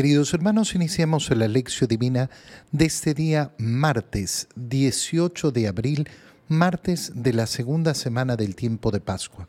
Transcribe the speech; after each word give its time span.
Queridos 0.00 0.32
hermanos, 0.32 0.74
iniciamos 0.74 1.28
la 1.28 1.46
lección 1.46 1.86
divina 1.86 2.30
de 2.72 2.86
este 2.86 3.12
día 3.12 3.52
martes 3.58 4.48
18 4.56 5.50
de 5.50 5.68
abril, 5.68 6.08
martes 6.50 7.12
de 7.14 7.32
la 7.32 7.46
segunda 7.46 7.94
semana 7.94 8.34
del 8.34 8.56
tiempo 8.56 8.90
de 8.90 8.98
Pascua. 8.98 9.46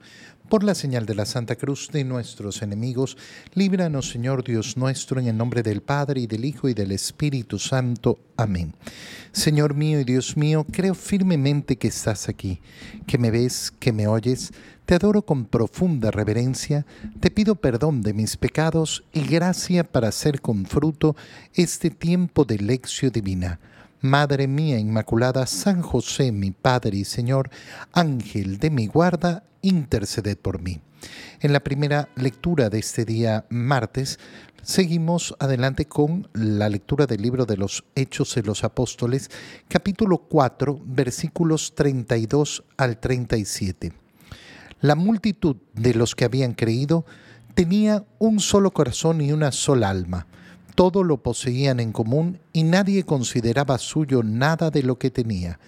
Por 0.49 0.63
la 0.63 0.75
señal 0.75 1.07
de 1.07 1.15
la 1.15 1.25
Santa 1.25 1.55
Cruz 1.55 1.89
de 1.91 2.03
nuestros 2.03 2.61
enemigos, 2.61 3.17
líbranos 3.55 4.11
Señor 4.11 4.43
Dios 4.43 4.77
nuestro, 4.77 5.19
en 5.19 5.25
el 5.27 5.35
nombre 5.35 5.63
del 5.63 5.81
Padre 5.81 6.21
y 6.21 6.27
del 6.27 6.45
Hijo 6.45 6.69
y 6.69 6.75
del 6.75 6.91
Espíritu 6.91 7.57
Santo. 7.57 8.19
Amén. 8.37 8.75
Señor 9.31 9.73
mío 9.73 9.99
y 9.99 10.03
Dios 10.03 10.37
mío, 10.37 10.63
creo 10.71 10.93
firmemente 10.93 11.75
que 11.77 11.87
estás 11.87 12.29
aquí, 12.29 12.61
que 13.07 13.17
me 13.17 13.31
ves, 13.31 13.71
que 13.79 13.91
me 13.91 14.07
oyes 14.07 14.51
te 14.85 14.95
adoro 14.95 15.21
con 15.21 15.45
profunda 15.45 16.11
reverencia, 16.11 16.85
te 17.21 17.31
pido 17.31 17.55
perdón 17.55 18.01
de 18.01 18.13
mis 18.13 18.35
pecados 18.35 19.05
y 19.13 19.21
gracia 19.21 19.85
para 19.85 20.09
hacer 20.09 20.41
con 20.41 20.65
fruto 20.65 21.15
este 21.53 21.89
tiempo 21.89 22.43
de 22.43 22.57
lección 22.57 23.11
divina. 23.11 23.59
Madre 24.01 24.47
mía 24.47 24.79
Inmaculada, 24.79 25.45
San 25.45 25.83
José, 25.83 26.31
mi 26.31 26.49
Padre 26.49 26.97
y 26.97 27.05
Señor, 27.05 27.51
Ángel 27.93 28.57
de 28.57 28.71
mi 28.71 28.87
guarda, 28.87 29.43
interceded 29.61 30.39
por 30.39 30.59
mí. 30.59 30.81
En 31.39 31.53
la 31.53 31.59
primera 31.59 32.09
lectura 32.15 32.71
de 32.71 32.79
este 32.79 33.05
día 33.05 33.45
martes, 33.49 34.17
seguimos 34.63 35.35
adelante 35.37 35.85
con 35.85 36.27
la 36.33 36.67
lectura 36.67 37.05
del 37.05 37.21
libro 37.21 37.45
de 37.45 37.57
los 37.57 37.83
Hechos 37.93 38.33
de 38.33 38.41
los 38.41 38.63
Apóstoles, 38.63 39.29
capítulo 39.67 40.17
4, 40.17 40.81
versículos 40.83 41.75
32 41.75 42.63
al 42.77 42.99
37. 42.99 43.93
La 44.81 44.95
multitud 44.95 45.57
de 45.73 45.93
los 45.93 46.15
que 46.15 46.25
habían 46.25 46.55
creído 46.55 47.05
tenía 47.53 48.03
un 48.17 48.39
solo 48.39 48.71
corazón 48.71 49.21
y 49.21 49.31
una 49.31 49.51
sola 49.51 49.91
alma. 49.91 50.25
Todo 50.73 51.03
lo 51.03 51.21
poseían 51.21 51.79
en 51.79 51.91
común 51.91 52.39
y 52.53 52.63
nadie 52.63 53.03
consideraba 53.03 53.77
suyo 53.77 54.23
nada 54.23 54.71
de 54.71 54.83
lo 54.83 54.97
que 54.97 55.09
tenía 55.09 55.59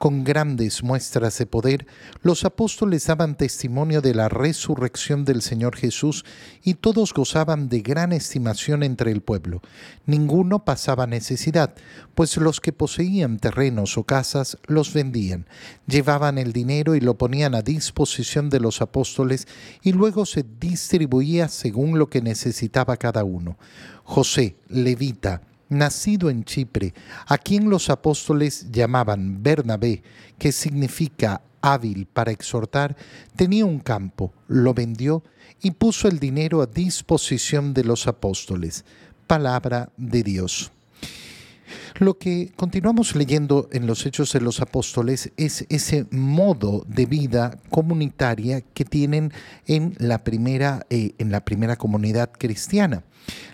con 0.00 0.24
grandes 0.24 0.82
muestras 0.82 1.36
de 1.36 1.44
poder, 1.44 1.86
los 2.22 2.46
apóstoles 2.46 3.06
daban 3.06 3.36
testimonio 3.36 4.00
de 4.00 4.14
la 4.14 4.30
resurrección 4.30 5.26
del 5.26 5.42
Señor 5.42 5.76
Jesús 5.76 6.24
y 6.64 6.72
todos 6.72 7.12
gozaban 7.12 7.68
de 7.68 7.82
gran 7.82 8.14
estimación 8.14 8.82
entre 8.82 9.12
el 9.12 9.20
pueblo. 9.20 9.60
Ninguno 10.06 10.64
pasaba 10.64 11.06
necesidad, 11.06 11.74
pues 12.14 12.38
los 12.38 12.62
que 12.62 12.72
poseían 12.72 13.38
terrenos 13.38 13.98
o 13.98 14.04
casas 14.04 14.56
los 14.66 14.94
vendían, 14.94 15.44
llevaban 15.86 16.38
el 16.38 16.54
dinero 16.54 16.94
y 16.94 17.00
lo 17.00 17.18
ponían 17.18 17.54
a 17.54 17.60
disposición 17.60 18.48
de 18.48 18.60
los 18.60 18.80
apóstoles 18.80 19.46
y 19.82 19.92
luego 19.92 20.24
se 20.24 20.46
distribuía 20.58 21.48
según 21.48 21.98
lo 21.98 22.08
que 22.08 22.22
necesitaba 22.22 22.96
cada 22.96 23.22
uno. 23.22 23.58
José, 24.04 24.56
levita, 24.70 25.42
nacido 25.70 26.28
en 26.28 26.44
Chipre, 26.44 26.92
a 27.26 27.38
quien 27.38 27.70
los 27.70 27.88
apóstoles 27.88 28.70
llamaban 28.70 29.42
Bernabé, 29.42 30.02
que 30.38 30.52
significa 30.52 31.40
hábil 31.62 32.06
para 32.06 32.32
exhortar, 32.32 32.96
tenía 33.36 33.64
un 33.64 33.78
campo, 33.78 34.32
lo 34.48 34.74
vendió 34.74 35.22
y 35.62 35.72
puso 35.72 36.08
el 36.08 36.18
dinero 36.18 36.60
a 36.60 36.66
disposición 36.66 37.72
de 37.72 37.84
los 37.84 38.06
apóstoles. 38.06 38.84
Palabra 39.26 39.90
de 39.96 40.22
Dios. 40.22 40.72
Lo 41.98 42.18
que 42.18 42.52
continuamos 42.56 43.14
leyendo 43.14 43.68
en 43.72 43.86
los 43.86 44.06
Hechos 44.06 44.32
de 44.32 44.40
los 44.40 44.60
Apóstoles 44.60 45.32
es 45.36 45.66
ese 45.68 46.06
modo 46.10 46.84
de 46.88 47.06
vida 47.06 47.58
comunitaria 47.70 48.60
que 48.60 48.84
tienen 48.84 49.32
en 49.66 49.94
la 49.98 50.24
primera, 50.24 50.86
eh, 50.90 51.14
en 51.18 51.30
la 51.30 51.44
primera 51.44 51.76
comunidad 51.76 52.30
cristiana. 52.32 53.04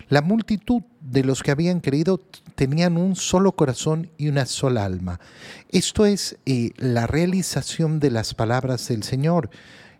La 0.09 0.21
multitud 0.21 0.81
de 1.09 1.23
los 1.23 1.41
que 1.41 1.51
habían 1.51 1.79
creído 1.79 2.21
tenían 2.55 2.97
un 2.97 3.15
solo 3.15 3.53
corazón 3.53 4.09
y 4.17 4.27
una 4.27 4.45
sola 4.45 4.85
alma. 4.85 5.19
Esto 5.69 6.05
es 6.05 6.37
eh, 6.45 6.71
la 6.77 7.07
realización 7.07 7.99
de 7.99 8.11
las 8.11 8.33
palabras 8.33 8.87
del 8.87 9.03
Señor, 9.03 9.49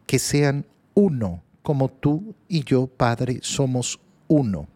que 0.05 0.19
sean 0.19 0.65
uno, 0.93 1.43
como 1.61 1.89
tú 1.89 2.35
y 2.47 2.63
yo, 2.63 2.87
Padre, 2.87 3.39
somos 3.41 3.99
uno. 4.27 4.67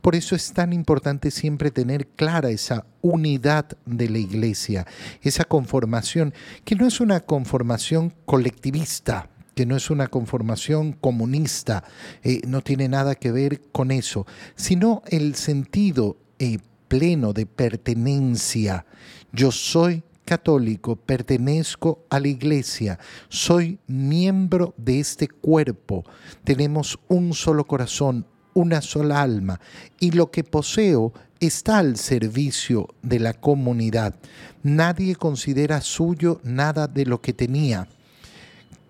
Por 0.00 0.14
eso 0.14 0.34
es 0.34 0.52
tan 0.52 0.72
importante 0.72 1.30
siempre 1.30 1.70
tener 1.70 2.06
clara 2.08 2.50
esa 2.50 2.86
unidad 3.02 3.66
de 3.84 4.08
la 4.08 4.18
iglesia, 4.18 4.86
esa 5.22 5.44
conformación, 5.44 6.32
que 6.64 6.76
no 6.76 6.86
es 6.86 7.00
una 7.00 7.20
conformación 7.20 8.14
colectivista, 8.24 9.28
que 9.56 9.64
no 9.64 9.74
es 9.74 9.88
una 9.88 10.08
conformación 10.08 10.92
comunista, 10.92 11.82
eh, 12.22 12.42
no 12.46 12.60
tiene 12.60 12.90
nada 12.90 13.14
que 13.14 13.32
ver 13.32 13.62
con 13.72 13.90
eso, 13.90 14.26
sino 14.54 15.02
el 15.06 15.34
sentido 15.34 16.18
eh, 16.38 16.58
pleno 16.88 17.32
de 17.32 17.46
pertenencia. 17.46 18.84
Yo 19.32 19.50
soy 19.50 20.02
católico, 20.26 20.96
pertenezco 20.96 22.04
a 22.10 22.20
la 22.20 22.28
iglesia, 22.28 22.98
soy 23.30 23.78
miembro 23.86 24.74
de 24.76 25.00
este 25.00 25.26
cuerpo, 25.26 26.04
tenemos 26.44 26.98
un 27.08 27.32
solo 27.32 27.66
corazón, 27.66 28.26
una 28.52 28.82
sola 28.82 29.22
alma, 29.22 29.58
y 29.98 30.10
lo 30.10 30.30
que 30.30 30.44
poseo 30.44 31.14
está 31.40 31.78
al 31.78 31.96
servicio 31.96 32.88
de 33.00 33.20
la 33.20 33.32
comunidad. 33.32 34.16
Nadie 34.62 35.16
considera 35.16 35.80
suyo 35.80 36.42
nada 36.44 36.88
de 36.88 37.06
lo 37.06 37.22
que 37.22 37.32
tenía. 37.32 37.88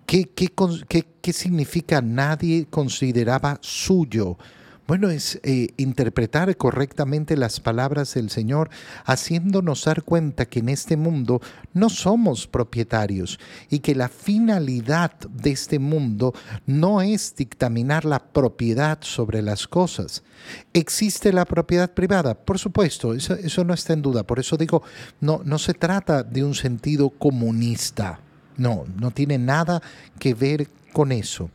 ¿Qué, 0.06 0.30
qué, 1.20 1.32
significa 1.32 2.00
nadie 2.00 2.66
consideraba 2.70 3.58
suyo? 3.60 4.38
Bueno, 4.86 5.10
es 5.10 5.40
eh, 5.42 5.70
interpretar 5.78 6.56
correctamente 6.56 7.36
las 7.36 7.58
palabras 7.58 8.14
del 8.14 8.30
Señor, 8.30 8.70
haciéndonos 9.04 9.84
dar 9.84 10.04
cuenta 10.04 10.46
que 10.46 10.60
en 10.60 10.68
este 10.68 10.96
mundo 10.96 11.40
no 11.74 11.88
somos 11.88 12.46
propietarios 12.46 13.40
y 13.68 13.80
que 13.80 13.96
la 13.96 14.08
finalidad 14.08 15.10
de 15.28 15.50
este 15.50 15.80
mundo 15.80 16.34
no 16.66 17.02
es 17.02 17.34
dictaminar 17.34 18.04
la 18.04 18.20
propiedad 18.20 18.98
sobre 19.00 19.42
las 19.42 19.66
cosas. 19.66 20.22
¿Existe 20.72 21.32
la 21.32 21.46
propiedad 21.46 21.92
privada? 21.92 22.34
Por 22.34 22.60
supuesto, 22.60 23.12
eso, 23.12 23.34
eso 23.34 23.64
no 23.64 23.74
está 23.74 23.92
en 23.92 24.02
duda. 24.02 24.22
Por 24.22 24.38
eso 24.38 24.56
digo, 24.56 24.84
no, 25.20 25.40
no 25.44 25.58
se 25.58 25.74
trata 25.74 26.22
de 26.22 26.44
un 26.44 26.54
sentido 26.54 27.10
comunista. 27.10 28.20
No, 28.56 28.84
no 28.98 29.10
tiene 29.10 29.38
nada 29.38 29.82
que 30.18 30.34
ver 30.34 30.68
con 30.92 31.12
eso. 31.12 31.50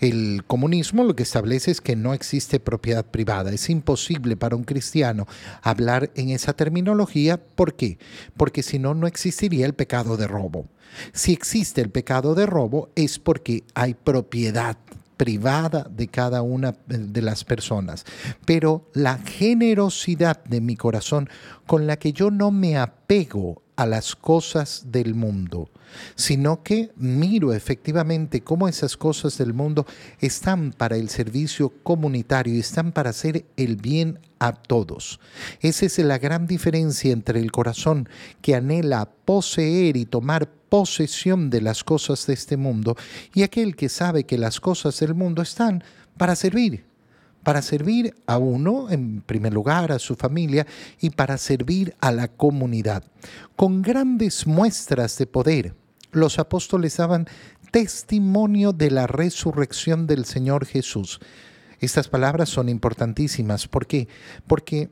El 0.00 0.44
comunismo 0.46 1.04
lo 1.04 1.16
que 1.16 1.22
establece 1.22 1.70
es 1.70 1.80
que 1.80 1.96
no 1.96 2.14
existe 2.14 2.60
propiedad 2.60 3.04
privada. 3.04 3.52
Es 3.52 3.68
imposible 3.70 4.36
para 4.36 4.56
un 4.56 4.64
cristiano 4.64 5.26
hablar 5.62 6.10
en 6.14 6.30
esa 6.30 6.52
terminología. 6.52 7.36
¿Por 7.38 7.74
qué? 7.74 7.98
Porque 8.36 8.62
si 8.62 8.78
no, 8.78 8.94
no 8.94 9.06
existiría 9.06 9.66
el 9.66 9.74
pecado 9.74 10.16
de 10.16 10.26
robo. 10.26 10.66
Si 11.12 11.32
existe 11.32 11.80
el 11.80 11.90
pecado 11.90 12.34
de 12.34 12.46
robo 12.46 12.90
es 12.94 13.18
porque 13.18 13.64
hay 13.74 13.94
propiedad 13.94 14.76
privada 15.16 15.86
de 15.90 16.08
cada 16.08 16.42
una 16.42 16.74
de 16.86 17.22
las 17.22 17.44
personas, 17.44 18.04
pero 18.44 18.90
la 18.92 19.18
generosidad 19.18 20.44
de 20.44 20.60
mi 20.60 20.76
corazón 20.76 21.30
con 21.66 21.86
la 21.86 21.96
que 21.96 22.12
yo 22.12 22.30
no 22.30 22.50
me 22.50 22.76
apego 22.76 23.62
a 23.76 23.86
las 23.86 24.16
cosas 24.16 24.86
del 24.86 25.14
mundo, 25.14 25.70
sino 26.14 26.62
que 26.62 26.90
miro 26.96 27.52
efectivamente 27.52 28.40
cómo 28.40 28.68
esas 28.68 28.96
cosas 28.96 29.36
del 29.38 29.52
mundo 29.52 29.86
están 30.20 30.72
para 30.72 30.96
el 30.96 31.10
servicio 31.10 31.72
comunitario 31.82 32.54
y 32.54 32.60
están 32.60 32.92
para 32.92 33.10
hacer 33.10 33.44
el 33.56 33.76
bien 33.76 34.18
a 34.38 34.52
todos. 34.52 35.20
Esa 35.60 35.86
es 35.86 35.98
la 35.98 36.18
gran 36.18 36.46
diferencia 36.46 37.12
entre 37.12 37.40
el 37.40 37.52
corazón 37.52 38.08
que 38.40 38.54
anhela 38.54 39.10
poseer 39.24 39.96
y 39.96 40.06
tomar 40.06 40.48
posesión 40.48 41.50
de 41.50 41.60
las 41.60 41.84
cosas 41.84 42.26
de 42.26 42.34
este 42.34 42.56
mundo 42.56 42.96
y 43.34 43.42
aquel 43.42 43.76
que 43.76 43.88
sabe 43.88 44.24
que 44.24 44.38
las 44.38 44.58
cosas 44.58 44.98
del 44.98 45.14
mundo 45.14 45.42
están 45.42 45.84
para 46.16 46.34
servir 46.34 46.95
para 47.46 47.62
servir 47.62 48.12
a 48.26 48.38
uno, 48.38 48.90
en 48.90 49.20
primer 49.20 49.54
lugar, 49.54 49.92
a 49.92 50.00
su 50.00 50.16
familia, 50.16 50.66
y 51.00 51.10
para 51.10 51.38
servir 51.38 51.94
a 52.00 52.10
la 52.10 52.26
comunidad. 52.26 53.04
Con 53.54 53.82
grandes 53.82 54.48
muestras 54.48 55.16
de 55.16 55.28
poder, 55.28 55.72
los 56.10 56.40
apóstoles 56.40 56.96
daban 56.96 57.28
testimonio 57.70 58.72
de 58.72 58.90
la 58.90 59.06
resurrección 59.06 60.08
del 60.08 60.24
Señor 60.24 60.66
Jesús. 60.66 61.20
Estas 61.78 62.08
palabras 62.08 62.48
son 62.48 62.68
importantísimas. 62.68 63.68
¿Por 63.68 63.86
qué? 63.86 64.08
Porque 64.48 64.90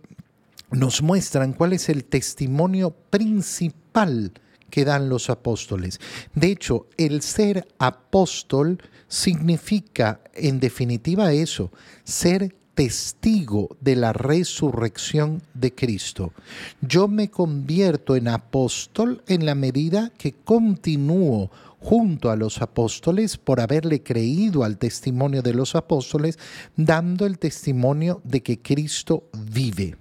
nos 0.70 1.02
muestran 1.02 1.54
cuál 1.54 1.72
es 1.72 1.88
el 1.88 2.04
testimonio 2.04 2.94
principal 3.10 4.30
que 4.74 4.84
dan 4.84 5.08
los 5.08 5.30
apóstoles. 5.30 6.00
De 6.34 6.48
hecho, 6.48 6.88
el 6.96 7.22
ser 7.22 7.68
apóstol 7.78 8.82
significa 9.06 10.20
en 10.34 10.58
definitiva 10.58 11.32
eso, 11.32 11.70
ser 12.02 12.56
testigo 12.74 13.76
de 13.80 13.94
la 13.94 14.12
resurrección 14.12 15.42
de 15.54 15.72
Cristo. 15.72 16.32
Yo 16.80 17.06
me 17.06 17.30
convierto 17.30 18.16
en 18.16 18.26
apóstol 18.26 19.22
en 19.28 19.46
la 19.46 19.54
medida 19.54 20.10
que 20.18 20.32
continúo 20.32 21.52
junto 21.78 22.32
a 22.32 22.36
los 22.36 22.60
apóstoles 22.60 23.36
por 23.36 23.60
haberle 23.60 24.02
creído 24.02 24.64
al 24.64 24.78
testimonio 24.78 25.40
de 25.42 25.54
los 25.54 25.76
apóstoles, 25.76 26.36
dando 26.74 27.26
el 27.26 27.38
testimonio 27.38 28.20
de 28.24 28.42
que 28.42 28.58
Cristo 28.58 29.28
vive. 29.52 29.94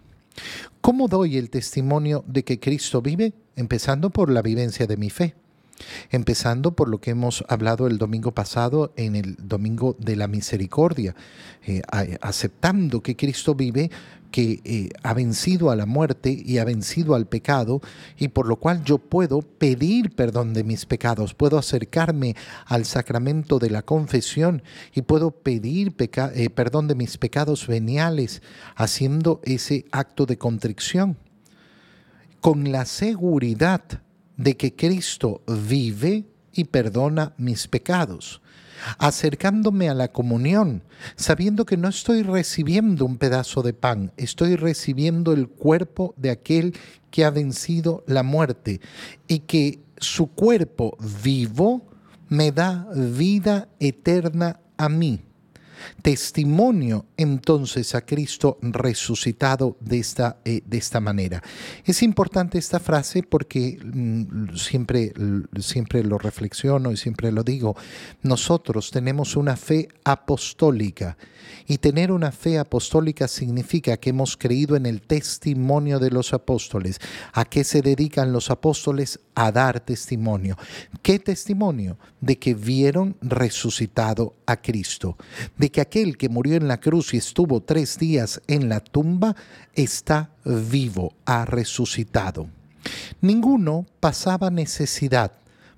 ¿Cómo 0.83 1.07
doy 1.07 1.37
el 1.37 1.49
testimonio 1.49 2.25
de 2.27 2.43
que 2.43 2.59
Cristo 2.59 3.01
vive? 3.01 3.31
Empezando 3.55 4.09
por 4.09 4.29
la 4.29 4.41
vivencia 4.41 4.85
de 4.85 4.97
mi 4.97 5.09
fe. 5.09 5.33
Empezando 6.09 6.75
por 6.75 6.89
lo 6.89 6.99
que 6.99 7.11
hemos 7.11 7.43
hablado 7.47 7.87
el 7.87 7.97
domingo 7.97 8.33
pasado 8.33 8.93
en 8.95 9.15
el 9.15 9.35
Domingo 9.37 9.95
de 9.99 10.15
la 10.15 10.27
Misericordia, 10.27 11.15
eh, 11.65 11.81
aceptando 12.21 13.01
que 13.01 13.15
Cristo 13.15 13.55
vive, 13.55 13.89
que 14.33 14.61
eh, 14.63 14.89
ha 15.03 15.13
vencido 15.13 15.69
a 15.69 15.75
la 15.75 15.85
muerte 15.85 16.35
y 16.43 16.57
ha 16.57 16.65
vencido 16.65 17.13
al 17.13 17.27
pecado, 17.27 17.81
y 18.17 18.29
por 18.29 18.47
lo 18.47 18.55
cual 18.55 18.83
yo 18.83 18.97
puedo 18.97 19.41
pedir 19.41 20.15
perdón 20.15 20.53
de 20.53 20.63
mis 20.63 20.87
pecados, 20.87 21.35
puedo 21.35 21.59
acercarme 21.59 22.35
al 22.65 22.85
sacramento 22.85 23.59
de 23.59 23.69
la 23.69 23.83
confesión 23.83 24.63
y 24.95 25.03
puedo 25.03 25.29
pedir 25.29 25.93
eh, 25.99 26.49
perdón 26.49 26.87
de 26.87 26.95
mis 26.95 27.19
pecados 27.19 27.67
veniales, 27.67 28.41
haciendo 28.75 29.39
ese 29.43 29.85
acto 29.91 30.25
de 30.25 30.39
contrición, 30.39 31.17
con 32.41 32.71
la 32.71 32.85
seguridad 32.85 34.02
de 34.37 34.57
que 34.57 34.75
Cristo 34.75 35.41
vive 35.47 36.25
y 36.53 36.65
perdona 36.65 37.33
mis 37.37 37.67
pecados, 37.67 38.41
acercándome 38.97 39.89
a 39.89 39.93
la 39.93 40.11
comunión, 40.11 40.83
sabiendo 41.15 41.65
que 41.65 41.77
no 41.77 41.87
estoy 41.87 42.23
recibiendo 42.23 43.05
un 43.05 43.17
pedazo 43.17 43.61
de 43.61 43.73
pan, 43.73 44.11
estoy 44.17 44.55
recibiendo 44.55 45.33
el 45.33 45.47
cuerpo 45.47 46.13
de 46.17 46.31
aquel 46.31 46.75
que 47.11 47.25
ha 47.25 47.29
vencido 47.29 48.03
la 48.07 48.23
muerte 48.23 48.81
y 49.27 49.39
que 49.39 49.79
su 49.97 50.27
cuerpo 50.27 50.97
vivo 51.23 51.89
me 52.29 52.51
da 52.51 52.87
vida 52.95 53.69
eterna 53.79 54.59
a 54.77 54.89
mí 54.89 55.21
testimonio 56.01 57.05
entonces 57.17 57.95
a 57.95 58.05
Cristo 58.05 58.57
resucitado 58.61 59.77
de 59.79 59.99
esta, 59.99 60.37
eh, 60.45 60.61
de 60.65 60.77
esta 60.77 60.99
manera. 60.99 61.41
Es 61.85 62.03
importante 62.03 62.57
esta 62.57 62.79
frase 62.79 63.23
porque 63.23 63.79
mm, 63.83 64.55
siempre, 64.55 65.13
siempre 65.59 66.03
lo 66.03 66.17
reflexiono 66.17 66.91
y 66.91 66.97
siempre 66.97 67.31
lo 67.31 67.43
digo, 67.43 67.75
nosotros 68.21 68.91
tenemos 68.91 69.35
una 69.35 69.55
fe 69.55 69.87
apostólica 70.03 71.17
y 71.67 71.77
tener 71.77 72.11
una 72.11 72.31
fe 72.31 72.59
apostólica 72.59 73.27
significa 73.27 73.97
que 73.97 74.09
hemos 74.09 74.37
creído 74.37 74.75
en 74.75 74.85
el 74.85 75.01
testimonio 75.01 75.99
de 75.99 76.11
los 76.11 76.33
apóstoles. 76.33 76.99
¿A 77.33 77.45
qué 77.45 77.63
se 77.63 77.81
dedican 77.81 78.33
los 78.33 78.49
apóstoles? 78.49 79.19
A 79.35 79.51
dar 79.51 79.79
testimonio. 79.79 80.57
¿Qué 81.01 81.19
testimonio? 81.19 81.97
De 82.21 82.37
que 82.37 82.53
vieron 82.53 83.15
resucitado 83.21 84.35
a 84.45 84.61
Cristo, 84.61 85.17
de 85.63 85.71
que 85.71 85.79
aquel 85.79 86.17
que 86.17 86.27
murió 86.27 86.57
en 86.57 86.67
la 86.67 86.81
cruz 86.81 87.13
y 87.13 87.17
estuvo 87.17 87.61
tres 87.61 87.97
días 87.97 88.41
en 88.47 88.67
la 88.67 88.81
tumba 88.81 89.33
está 89.73 90.31
vivo, 90.43 91.13
ha 91.23 91.45
resucitado. 91.45 92.49
Ninguno 93.21 93.85
pasaba 94.01 94.49
necesidad. 94.49 95.31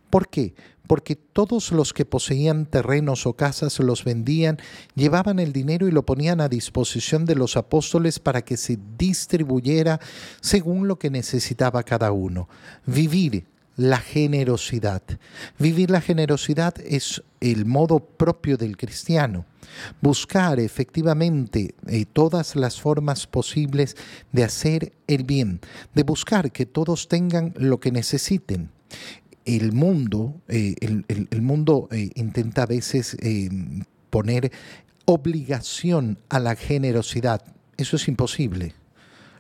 ¿Por 0.10 0.28
qué? 0.28 0.56
porque 0.88 1.16
todos 1.16 1.72
los 1.72 1.94
que 1.94 2.06
poseían 2.06 2.66
terrenos 2.66 3.28
o 3.28 3.34
casas 3.34 3.80
los 3.80 4.04
vendían, 4.04 4.58
llevaban 4.96 5.40
el 5.40 5.52
dinero 5.52 5.88
y 5.88 5.92
lo 5.92 6.04
ponían 6.04 6.42
a 6.42 6.50
disposición 6.50 7.26
de 7.26 7.36
los 7.36 7.58
apóstoles 7.58 8.20
para 8.20 8.44
que 8.44 8.56
se 8.56 8.80
distribuyera 8.98 10.00
según 10.42 10.88
lo 10.88 10.98
que 10.98 11.10
necesitaba 11.10 11.82
cada 11.82 12.12
uno. 12.12 12.48
Vivir 12.86 13.46
la 13.76 13.98
generosidad. 13.98 15.02
Vivir 15.60 15.90
la 15.90 16.02
generosidad 16.02 16.76
es 16.86 17.24
el 17.42 17.66
modo 17.66 18.00
propio 18.00 18.58
del 18.58 18.78
cristiano. 18.78 19.46
Buscar 20.02 20.60
efectivamente 20.60 21.76
eh, 21.88 22.06
todas 22.06 22.56
las 22.56 22.80
formas 22.80 23.28
posibles 23.28 23.96
de 24.32 24.44
hacer 24.44 24.94
el 25.08 25.24
bien, 25.24 25.60
de 25.94 26.04
buscar 26.04 26.52
que 26.52 26.66
todos 26.66 27.08
tengan 27.08 27.54
lo 27.58 27.80
que 27.80 27.92
necesiten 27.92 28.72
el 29.46 29.74
mundo, 29.74 30.42
eh, 30.48 30.74
el, 30.80 31.42
mundo 31.44 31.88
eh, 31.92 32.10
intenta 32.16 32.64
a 32.64 32.66
veces 32.66 33.16
poner 34.10 34.52
obligación 35.06 36.18
a 36.30 36.40
la 36.40 36.56
generosidad. 36.56 37.44
Eso 37.78 37.96
es 37.98 38.08
imposible. 38.08 38.74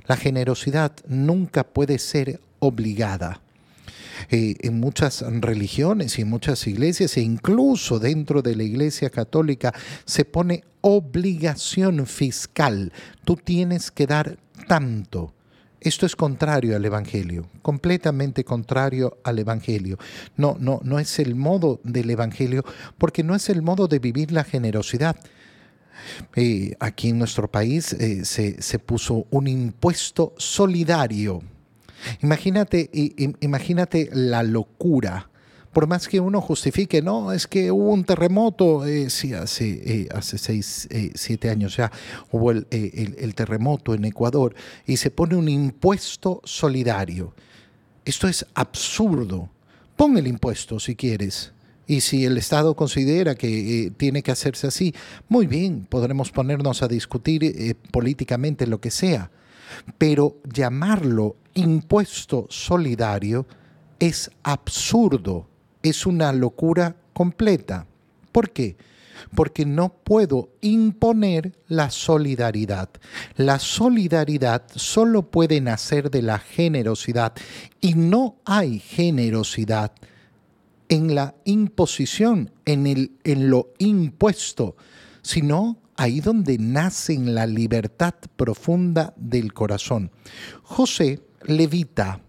La 0.05 0.15
generosidad 0.15 0.91
nunca 1.07 1.63
puede 1.63 1.97
ser 1.97 2.39
obligada. 2.59 3.41
En 4.29 4.79
muchas 4.79 5.21
religiones 5.21 6.17
y 6.17 6.23
en 6.23 6.29
muchas 6.29 6.67
iglesias, 6.67 7.17
e 7.17 7.21
incluso 7.21 7.99
dentro 7.99 8.41
de 8.41 8.55
la 8.55 8.63
iglesia 8.63 9.09
católica, 9.09 9.73
se 10.05 10.25
pone 10.25 10.63
obligación 10.81 12.05
fiscal. 12.05 12.93
Tú 13.23 13.35
tienes 13.35 13.91
que 13.91 14.05
dar 14.05 14.37
tanto. 14.67 15.33
Esto 15.85 16.07
es 16.07 16.15
contrario 16.15 16.75
al 16.75 16.83
Evangelio, 16.83 17.47
completamente 17.61 18.43
contrario 18.43 19.19
al 19.23 19.37
Evangelio. 19.37 19.99
No, 20.35 20.57
no, 20.59 20.79
no 20.83 20.97
es 20.97 21.19
el 21.19 21.35
modo 21.35 21.79
del 21.83 22.09
Evangelio, 22.09 22.63
porque 22.97 23.23
no 23.23 23.35
es 23.35 23.49
el 23.49 23.61
modo 23.61 23.87
de 23.87 23.99
vivir 23.99 24.31
la 24.31 24.43
generosidad. 24.43 25.15
Eh, 26.35 26.75
aquí 26.79 27.09
en 27.09 27.19
nuestro 27.19 27.49
país 27.51 27.93
eh, 27.93 28.25
se, 28.25 28.61
se, 28.61 28.79
puso 28.79 29.27
un 29.29 29.47
impuesto 29.47 30.33
solidario. 30.37 31.41
Imagínate, 32.21 32.89
imagínate 33.39 34.09
la 34.11 34.43
locura 34.43 35.29
por 35.75 35.87
más 35.87 36.07
que 36.07 36.21
uno 36.21 36.39
justifique, 36.39 37.01
no, 37.01 37.33
es 37.33 37.47
que 37.47 37.69
hubo 37.69 37.89
un 37.89 38.05
terremoto, 38.05 38.87
eh, 38.87 39.07
hace, 39.07 39.69
eh, 39.83 40.07
hace 40.15 40.37
seis, 40.37 40.87
eh, 40.89 41.11
siete 41.15 41.49
años 41.49 41.75
ya 41.75 41.91
hubo 42.31 42.51
el, 42.51 42.65
el, 42.71 43.35
terremoto 43.35 43.93
en 43.93 44.05
Ecuador 44.05 44.55
y 44.87 44.95
se 44.95 45.11
pone 45.11 45.35
un 45.35 45.49
impuesto 45.49 46.39
solidario. 46.45 47.33
Esto 48.05 48.29
es 48.29 48.45
absurdo. 48.53 49.49
Pon 49.97 50.17
el 50.17 50.27
impuesto 50.27 50.79
si 50.79 50.95
quieres. 50.95 51.51
Y 51.87 51.99
si 51.99 52.23
el 52.23 52.37
Estado 52.37 52.73
considera 52.77 53.35
que 53.35 53.91
tiene 53.97 54.23
que 54.23 54.31
hacerse 54.31 54.67
así, 54.67 54.95
muy 55.27 55.45
bien, 55.45 55.87
podremos 55.89 56.31
ponernos 56.31 56.83
a 56.83 56.87
discutir 56.87 57.75
políticamente 57.91 58.65
lo 58.65 58.79
que 58.79 58.91
sea. 58.91 59.29
Pero 59.97 60.37
llamarlo 60.49 61.35
impuesto 61.55 62.45
solidario 62.49 63.47
es 63.99 64.29
absurdo 64.43 65.47
es 65.89 66.05
una 66.05 66.33
locura 66.33 66.95
completa. 67.13 67.87
¿Por 68.31 68.51
qué? 68.51 68.75
Porque 69.33 69.65
no 69.65 69.89
puedo 69.89 70.49
imponer 70.61 71.53
la 71.67 71.89
solidaridad. 71.89 72.89
La 73.37 73.59
solidaridad 73.59 74.63
solo 74.75 75.29
puede 75.29 75.61
nacer 75.61 76.11
de 76.11 76.21
la 76.21 76.39
generosidad 76.39 77.33
y 77.79 77.93
no 77.93 78.37
hay 78.45 78.79
generosidad 78.79 79.93
en 80.89 81.15
la 81.15 81.35
imposición, 81.45 82.51
en, 82.65 82.87
el, 82.87 83.11
en 83.23 83.49
lo 83.49 83.73
impuesto, 83.79 84.75
sino 85.21 85.77
ahí 85.95 86.19
donde 86.19 86.57
nace 86.57 87.17
la 87.17 87.47
libertad 87.47 88.15
profunda 88.35 89.13
del 89.15 89.53
corazón. 89.53 90.11
José 90.61 91.21
levita 91.47 92.21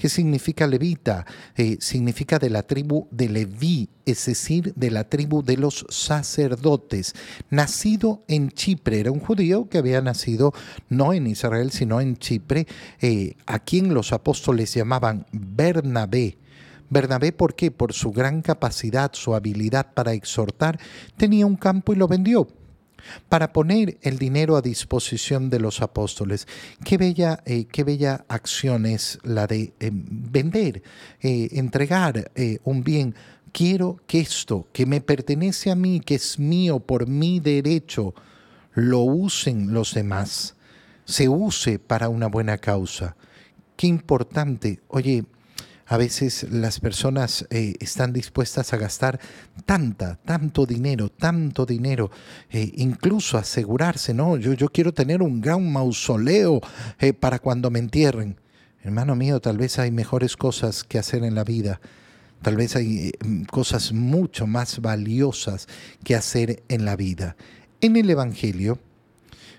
¿Qué 0.00 0.08
significa 0.08 0.66
levita? 0.66 1.26
Eh, 1.54 1.76
significa 1.78 2.38
de 2.38 2.48
la 2.48 2.62
tribu 2.62 3.06
de 3.10 3.28
Leví, 3.28 3.90
es 4.06 4.24
decir, 4.24 4.72
de 4.74 4.90
la 4.90 5.04
tribu 5.04 5.42
de 5.42 5.58
los 5.58 5.84
sacerdotes. 5.90 7.14
Nacido 7.50 8.24
en 8.26 8.48
Chipre, 8.48 9.00
era 9.00 9.10
un 9.10 9.20
judío 9.20 9.68
que 9.68 9.76
había 9.76 10.00
nacido 10.00 10.54
no 10.88 11.12
en 11.12 11.26
Israel, 11.26 11.70
sino 11.70 12.00
en 12.00 12.16
Chipre, 12.16 12.66
eh, 13.02 13.34
a 13.44 13.58
quien 13.58 13.92
los 13.92 14.14
apóstoles 14.14 14.72
llamaban 14.72 15.26
Bernabé. 15.32 16.38
Bernabé, 16.88 17.32
¿por 17.32 17.54
qué? 17.54 17.70
Por 17.70 17.92
su 17.92 18.10
gran 18.10 18.40
capacidad, 18.40 19.10
su 19.12 19.34
habilidad 19.34 19.92
para 19.92 20.14
exhortar, 20.14 20.80
tenía 21.18 21.44
un 21.44 21.56
campo 21.56 21.92
y 21.92 21.96
lo 21.96 22.08
vendió 22.08 22.48
para 23.28 23.52
poner 23.52 23.98
el 24.02 24.18
dinero 24.18 24.56
a 24.56 24.62
disposición 24.62 25.50
de 25.50 25.60
los 25.60 25.82
apóstoles. 25.82 26.46
Qué 26.84 26.96
bella, 26.98 27.42
eh, 27.46 27.66
qué 27.66 27.84
bella 27.84 28.24
acción 28.28 28.86
es 28.86 29.18
la 29.22 29.46
de 29.46 29.72
eh, 29.80 29.90
vender, 29.92 30.82
eh, 31.20 31.48
entregar 31.52 32.30
un 32.64 32.82
bien. 32.84 33.14
Quiero 33.52 34.00
que 34.06 34.20
esto, 34.20 34.68
que 34.72 34.86
me 34.86 35.00
pertenece 35.00 35.70
a 35.70 35.74
mí, 35.74 36.00
que 36.00 36.14
es 36.14 36.38
mío 36.38 36.80
por 36.80 37.08
mi 37.08 37.40
derecho, 37.40 38.14
lo 38.74 39.00
usen 39.00 39.72
los 39.72 39.94
demás, 39.94 40.54
se 41.04 41.28
use 41.28 41.78
para 41.78 42.08
una 42.08 42.28
buena 42.28 42.58
causa. 42.58 43.16
Qué 43.76 43.88
importante. 43.88 44.80
Oye, 44.88 45.24
a 45.90 45.96
veces 45.96 46.46
las 46.52 46.78
personas 46.78 47.48
eh, 47.50 47.74
están 47.80 48.12
dispuestas 48.12 48.72
a 48.72 48.76
gastar 48.76 49.18
tanta, 49.66 50.20
tanto 50.24 50.64
dinero, 50.64 51.08
tanto 51.08 51.66
dinero, 51.66 52.12
eh, 52.48 52.70
incluso 52.76 53.36
asegurarse, 53.36 54.14
¿no? 54.14 54.36
Yo, 54.36 54.52
yo 54.52 54.68
quiero 54.68 54.94
tener 54.94 55.20
un 55.20 55.40
gran 55.40 55.72
mausoleo 55.72 56.60
eh, 57.00 57.12
para 57.12 57.40
cuando 57.40 57.72
me 57.72 57.80
entierren. 57.80 58.36
Hermano 58.84 59.16
mío, 59.16 59.40
tal 59.40 59.58
vez 59.58 59.80
hay 59.80 59.90
mejores 59.90 60.36
cosas 60.36 60.84
que 60.84 61.00
hacer 61.00 61.24
en 61.24 61.34
la 61.34 61.42
vida. 61.42 61.80
Tal 62.40 62.54
vez 62.54 62.76
hay 62.76 63.10
cosas 63.50 63.92
mucho 63.92 64.46
más 64.46 64.80
valiosas 64.80 65.66
que 66.04 66.14
hacer 66.14 66.62
en 66.68 66.84
la 66.84 66.94
vida. 66.94 67.34
En 67.80 67.96
el 67.96 68.08
Evangelio, 68.08 68.78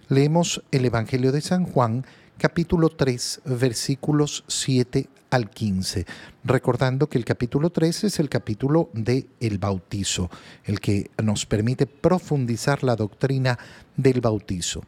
Leemos 0.07 0.61
el 0.71 0.83
Evangelio 0.83 1.31
de 1.31 1.39
San 1.39 1.63
Juan, 1.63 2.05
capítulo 2.37 2.89
3, 2.89 3.43
versículos 3.45 4.43
7 4.49 5.07
al 5.31 5.49
15, 5.49 6.05
recordando 6.43 7.09
que 7.09 7.17
el 7.17 7.25
capítulo 7.25 7.71
3 7.71 8.03
es 8.03 8.19
el 8.19 8.29
capítulo 8.29 8.89
del 8.93 9.27
el 9.39 9.57
bautizo, 9.57 10.29
el 10.65 10.79
que 10.79 11.09
nos 11.23 11.45
permite 11.45 11.87
profundizar 11.87 12.83
la 12.83 12.95
doctrina 12.95 13.57
del 13.97 14.21
bautizo. 14.21 14.83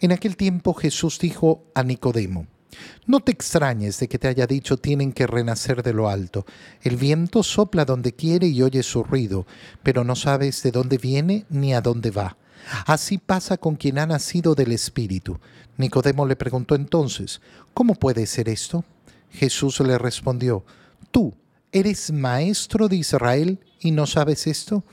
En 0.00 0.12
aquel 0.12 0.36
tiempo 0.36 0.74
Jesús 0.74 1.18
dijo 1.18 1.62
a 1.74 1.82
Nicodemo, 1.82 2.46
no 3.06 3.20
te 3.20 3.32
extrañes 3.32 3.98
de 4.00 4.08
que 4.08 4.18
te 4.18 4.28
haya 4.28 4.46
dicho 4.46 4.76
tienen 4.76 5.12
que 5.12 5.26
renacer 5.26 5.82
de 5.82 5.94
lo 5.94 6.08
alto. 6.08 6.44
El 6.82 6.96
viento 6.96 7.42
sopla 7.42 7.84
donde 7.84 8.12
quiere 8.12 8.48
y 8.48 8.62
oye 8.62 8.82
su 8.82 9.02
ruido, 9.02 9.46
pero 9.82 10.04
no 10.04 10.16
sabes 10.16 10.62
de 10.62 10.72
dónde 10.72 10.98
viene 10.98 11.46
ni 11.48 11.72
a 11.72 11.80
dónde 11.80 12.10
va. 12.10 12.36
Así 12.86 13.18
pasa 13.18 13.56
con 13.56 13.76
quien 13.76 13.98
ha 13.98 14.06
nacido 14.06 14.54
del 14.54 14.72
Espíritu. 14.72 15.38
Nicodemo 15.76 16.26
le 16.26 16.36
preguntó 16.36 16.74
entonces, 16.74 17.40
¿cómo 17.72 17.94
puede 17.94 18.26
ser 18.26 18.48
esto? 18.48 18.84
Jesús 19.30 19.80
le 19.80 19.98
respondió, 19.98 20.64
¿tú 21.10 21.34
eres 21.72 22.12
maestro 22.12 22.88
de 22.88 22.96
Israel 22.96 23.58
y 23.80 23.90
no 23.90 24.06
sabes 24.06 24.46
esto? 24.46 24.84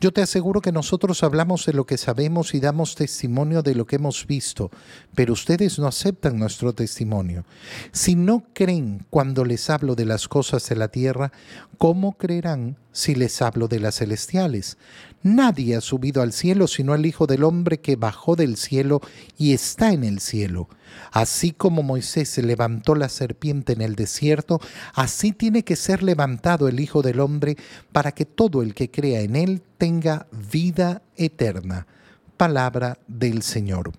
Yo 0.00 0.12
te 0.12 0.22
aseguro 0.22 0.60
que 0.60 0.72
nosotros 0.72 1.22
hablamos 1.22 1.66
de 1.66 1.72
lo 1.72 1.84
que 1.84 1.98
sabemos 1.98 2.54
y 2.54 2.60
damos 2.60 2.94
testimonio 2.94 3.62
de 3.62 3.74
lo 3.74 3.86
que 3.86 3.96
hemos 3.96 4.26
visto, 4.26 4.70
pero 5.14 5.32
ustedes 5.32 5.78
no 5.78 5.86
aceptan 5.86 6.38
nuestro 6.38 6.72
testimonio. 6.72 7.44
Si 7.92 8.14
no 8.14 8.44
creen 8.52 9.04
cuando 9.10 9.44
les 9.44 9.70
hablo 9.70 9.94
de 9.94 10.04
las 10.04 10.28
cosas 10.28 10.68
de 10.68 10.76
la 10.76 10.88
tierra, 10.88 11.32
¿cómo 11.78 12.12
creerán 12.12 12.76
si 12.94 13.14
les 13.14 13.42
hablo 13.42 13.68
de 13.68 13.80
las 13.80 13.96
celestiales? 13.96 14.78
Nadie 15.22 15.76
ha 15.76 15.80
subido 15.80 16.22
al 16.22 16.32
cielo 16.32 16.66
sino 16.66 16.94
el 16.94 17.04
Hijo 17.04 17.26
del 17.26 17.44
Hombre 17.44 17.80
que 17.80 17.96
bajó 17.96 18.36
del 18.36 18.56
cielo 18.56 19.00
y 19.36 19.52
está 19.52 19.92
en 19.92 20.04
el 20.04 20.20
cielo. 20.20 20.68
Así 21.12 21.50
como 21.50 21.82
Moisés 21.82 22.28
se 22.28 22.42
levantó 22.42 22.94
la 22.94 23.08
serpiente 23.08 23.72
en 23.72 23.80
el 23.80 23.96
desierto, 23.96 24.60
así 24.94 25.32
tiene 25.32 25.64
que 25.64 25.76
ser 25.76 26.02
levantado 26.02 26.68
el 26.68 26.78
Hijo 26.78 27.02
del 27.02 27.20
Hombre 27.20 27.56
para 27.90 28.12
que 28.12 28.24
todo 28.24 28.62
el 28.62 28.74
que 28.74 28.90
crea 28.90 29.20
en 29.20 29.36
él 29.36 29.62
tenga 29.76 30.26
vida 30.30 31.02
eterna. 31.16 31.86
Palabra 32.36 32.98
del 33.08 33.42
Señor. 33.42 33.92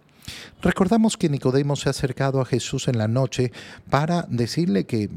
Recordamos 0.61 1.17
que 1.17 1.29
Nicodemo 1.29 1.75
se 1.75 1.89
ha 1.89 1.91
acercado 1.91 2.41
a 2.41 2.45
Jesús 2.45 2.87
en 2.87 2.97
la 2.97 3.07
noche 3.07 3.51
para 3.89 4.27
decirle 4.29 4.85
que 4.85 5.09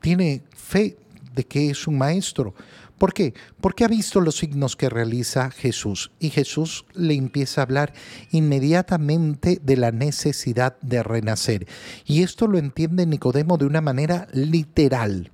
tiene 0.00 0.42
fe 0.54 0.96
de 1.34 1.44
que 1.44 1.70
es 1.70 1.86
un 1.86 1.98
maestro. 1.98 2.54
¿Por 2.98 3.12
qué? 3.12 3.34
Porque 3.60 3.84
ha 3.84 3.88
visto 3.88 4.20
los 4.20 4.38
signos 4.38 4.74
que 4.74 4.88
realiza 4.88 5.50
Jesús 5.50 6.10
y 6.18 6.30
Jesús 6.30 6.86
le 6.94 7.14
empieza 7.14 7.60
a 7.60 7.64
hablar 7.64 7.92
inmediatamente 8.30 9.60
de 9.62 9.76
la 9.76 9.92
necesidad 9.92 10.78
de 10.80 11.02
renacer. 11.02 11.66
Y 12.06 12.22
esto 12.22 12.46
lo 12.46 12.56
entiende 12.56 13.04
Nicodemo 13.04 13.58
de 13.58 13.66
una 13.66 13.82
manera 13.82 14.28
literal. 14.32 15.30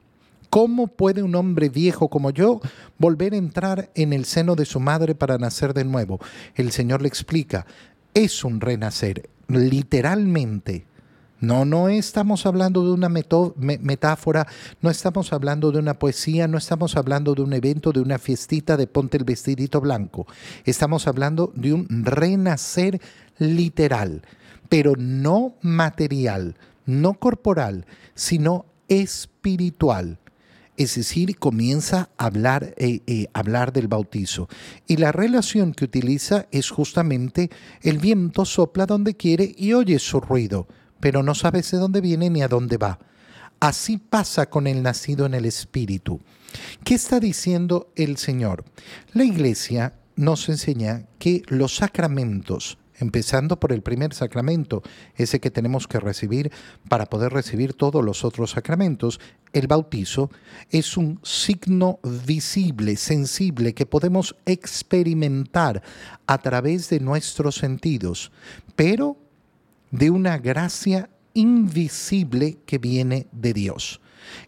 ¿Cómo 0.51 0.89
puede 0.89 1.23
un 1.23 1.35
hombre 1.35 1.69
viejo 1.69 2.09
como 2.09 2.31
yo 2.31 2.61
volver 2.99 3.33
a 3.33 3.39
entrar 3.39 3.91
en 3.95 4.13
el 4.13 4.25
seno 4.25 4.55
de 4.55 4.67
su 4.67 4.81
madre 4.81 5.15
para 5.15 5.39
nacer 5.39 5.73
de 5.73 5.85
nuevo? 5.85 6.21
El 6.57 6.73
Señor 6.73 7.01
le 7.01 7.09
explica, 7.09 7.65
es 8.13 8.45
un 8.45 8.61
renacer, 8.61 9.31
literalmente. 9.49 10.85
No, 11.43 11.65
no 11.65 11.89
estamos 11.89 12.47
hablando 12.47 12.85
de 12.85 12.93
una 12.93 13.09
metáfora, 13.09 14.47
no 14.81 14.91
estamos 14.91 15.33
hablando 15.33 15.73
de 15.73 15.81
una 15.81 15.99
poesía, 15.99 16.47
no 16.47 16.57
estamos 16.57 16.97
hablando 16.97 17.35
de 17.35 17.43
un 17.43 17.53
evento, 17.53 17.91
de 17.91 17.99
una 17.99 18.21
fiestita 18.21 18.77
de 18.77 18.87
ponte 18.87 19.17
el 19.17 19.25
vestidito 19.25 19.81
blanco. 19.81 20.29
Estamos 20.65 21.09
hablando 21.09 21.53
de 21.57 21.73
un 21.73 21.89
renacer 22.05 23.01
literal, 23.39 24.23
pero 24.69 24.93
no 24.97 25.57
material, 25.63 26.55
no 26.87 27.15
corporal, 27.15 27.87
sino 28.15 28.67
espiritual. 28.87 30.21
Es 30.77 30.95
decir, 30.95 31.37
comienza 31.41 32.11
a 32.19 32.27
hablar, 32.27 32.73
eh, 32.77 33.01
eh, 33.09 33.27
hablar 33.35 33.73
del 33.73 33.89
bautizo. 33.89 34.49
Y 34.87 34.99
la 34.99 35.11
relación 35.11 35.73
que 35.73 35.87
utiliza 35.87 36.47
es 36.53 36.71
justamente 36.71 37.51
el 37.83 37.99
viento 37.99 38.45
sopla 38.45 38.87
donde 38.87 39.17
quiere 39.17 39.53
y 39.59 39.73
oye 39.73 39.99
su 39.99 40.21
ruido 40.21 40.69
pero 41.03 41.25
no 41.25 41.35
sabes 41.35 41.69
de 41.73 41.79
dónde 41.79 42.01
viene 42.01 42.31
ni 42.31 42.43
a 42.43 42.49
dónde 42.49 42.77
va. 42.77 43.01
Así 43.59 43.99
pasa 43.99 44.49
con 44.49 44.69
el 44.69 44.85
nacido 44.85 45.27
en 45.27 45.35
el 45.35 45.47
Espíritu. 45.47 46.21
¿Qué 46.85 46.95
está 46.95 47.19
diciendo 47.19 47.93
el 47.97 48.19
Señor? 48.19 48.65
La 49.13 49.25
Iglesia 49.25 49.95
nos 50.15 50.49
enseña 50.49 51.07
que 51.19 51.43
los 51.49 51.75
sacramentos, 51.75 52.79
empezando 53.01 53.59
por 53.59 53.73
el 53.73 53.83
primer 53.83 54.15
sacramento, 54.15 54.85
ese 55.17 55.41
que 55.41 55.51
tenemos 55.51 55.89
que 55.89 55.99
recibir 55.99 56.53
para 56.89 57.07
poder 57.07 57.33
recibir 57.33 57.75
todos 57.75 58.05
los 58.05 58.25
otros 58.25 58.53
sacramentos, 58.53 59.19
el 59.53 59.67
bautizo, 59.67 60.31
es 60.71 60.97
un 60.97 61.19
signo 61.25 61.99
visible, 62.25 62.97
sensible, 62.97 63.75
que 63.75 63.87
podemos 63.87 64.37
experimentar 64.47 65.83
a 66.29 66.39
través 66.39 66.91
de 66.91 67.01
nuestros 67.01 67.57
sentidos, 67.57 68.31
pero 68.77 69.17
de 69.93 70.11
una 70.11 70.39
gracia 70.39 71.09
invisible 71.35 72.59
que 72.67 72.79
viene 72.79 73.29
de 73.31 73.53
Dios. 73.53 74.01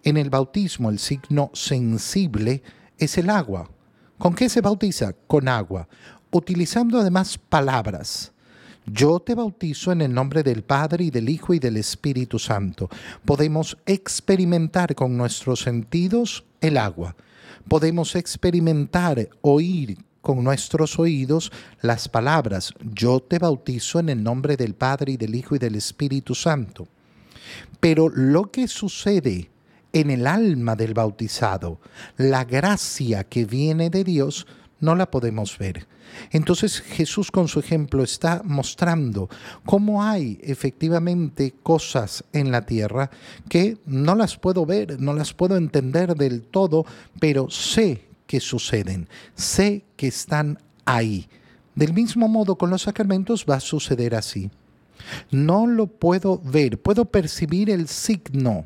En 0.03 0.17
el 0.17 0.31
bautismo 0.31 0.91
el 0.91 0.99
signo 0.99 1.51
sensible 1.55 2.63
es 2.99 3.19
el 3.19 3.31
agua. 3.31 3.71
¿Con 4.19 4.35
qué 4.35 4.49
se 4.49 4.61
bautiza? 4.61 5.13
Con 5.27 5.49
agua, 5.49 5.87
utilizando 6.31 6.99
además 6.99 7.39
palabras. 7.39 8.33
Yo 8.87 9.21
te 9.21 9.35
bautizo 9.35 9.93
en 9.93 10.03
el 10.03 10.13
nombre 10.13 10.43
del 10.43 10.63
Padre 10.63 11.05
y 11.05 11.11
del 11.11 11.29
Hijo 11.29 11.55
y 11.55 11.59
del 11.59 11.77
Espíritu 11.77 12.39
Santo. 12.39 12.89
Podemos 13.25 13.77
experimentar 13.87 14.95
con 14.95 15.17
nuestros 15.17 15.61
sentidos 15.61 16.45
el 16.61 16.77
agua. 16.77 17.17
Podemos 17.69 18.15
experimentar, 18.15 19.29
oír 19.41 19.99
con 20.25 20.43
nuestros 20.43 20.99
oídos 20.99 21.53
las 21.83 22.09
palabras, 22.09 22.73
yo 22.81 23.21
te 23.21 23.39
bautizo 23.39 24.01
en 24.01 24.09
el 24.09 24.23
nombre 24.25 24.57
del 24.57 24.75
Padre 24.75 25.13
y 25.13 25.17
del 25.19 25.35
Hijo 25.35 25.55
y 25.55 25.59
del 25.59 25.77
Espíritu 25.77 26.35
Santo. 26.35 26.89
Pero 27.79 28.09
lo 28.09 28.51
que 28.51 28.67
sucede 28.67 29.51
en 29.93 30.11
el 30.11 30.27
alma 30.27 30.75
del 30.77 30.95
bautizado, 30.95 31.79
la 32.17 32.45
gracia 32.45 33.25
que 33.25 33.45
viene 33.45 33.91
de 33.91 34.03
Dios, 34.03 34.47
no 34.81 34.95
la 34.95 35.11
podemos 35.11 35.59
ver. 35.59 35.87
Entonces 36.31 36.81
Jesús 36.81 37.31
con 37.31 37.47
su 37.47 37.61
ejemplo 37.61 38.03
está 38.03 38.41
mostrando 38.45 39.29
cómo 39.67 40.03
hay 40.03 40.39
efectivamente 40.43 41.55
cosas 41.63 42.25
en 42.33 42.51
la 42.51 42.65
tierra 42.65 43.11
que 43.49 43.77
no 43.85 44.15
las 44.15 44.39
puedo 44.39 44.65
ver, 44.65 44.99
no 45.01 45.13
las 45.13 45.35
puedo 45.35 45.57
entender 45.57 46.15
del 46.15 46.43
todo, 46.43 46.87
pero 47.21 47.51
sé 47.51 48.14
suceden, 48.41 49.09
sé 49.35 49.85
que 49.97 50.09
están 50.09 50.59
ahí. 50.85 51.29
Del 51.75 51.93
mismo 51.93 52.29
modo 52.29 52.57
con 52.57 52.71
los 52.71 52.83
sacramentos 52.83 53.45
va 53.49 53.57
a 53.57 53.61
suceder 53.61 54.15
así. 54.15 54.51
No 55.31 55.67
lo 55.67 55.87
puedo 55.87 56.39
ver, 56.39 56.81
puedo 56.81 57.05
percibir 57.05 57.69
el 57.71 57.89
signo, 57.89 58.65